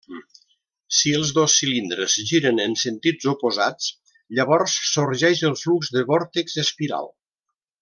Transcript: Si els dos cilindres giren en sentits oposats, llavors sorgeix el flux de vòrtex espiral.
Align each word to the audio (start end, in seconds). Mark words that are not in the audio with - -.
Si 0.99 1.11
els 1.17 1.33
dos 1.37 1.57
cilindres 1.63 2.15
giren 2.31 2.63
en 2.63 2.73
sentits 2.85 3.29
oposats, 3.33 3.91
llavors 4.39 4.79
sorgeix 4.95 5.45
el 5.51 5.55
flux 5.67 5.93
de 5.99 6.05
vòrtex 6.11 6.59
espiral. 6.67 7.11